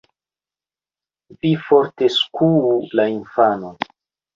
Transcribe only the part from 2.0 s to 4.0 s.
skuu la infanon